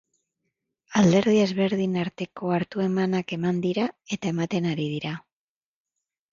[1.01, 3.87] Alderdi ezberdinen arteko hartu-emanak eman dira
[4.19, 5.17] eta ematen ari dira.